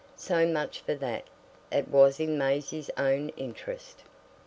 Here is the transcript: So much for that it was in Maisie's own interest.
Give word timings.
So 0.17 0.47
much 0.47 0.79
for 0.81 0.95
that 0.95 1.25
it 1.71 1.87
was 1.87 2.19
in 2.19 2.35
Maisie's 2.35 2.89
own 2.97 3.29
interest. 3.37 4.01